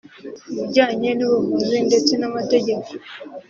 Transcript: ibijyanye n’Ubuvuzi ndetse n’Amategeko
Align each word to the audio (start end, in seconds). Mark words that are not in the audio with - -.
ibijyanye 0.51 1.09
n’Ubuvuzi 1.17 1.77
ndetse 1.87 2.13
n’Amategeko 2.17 2.87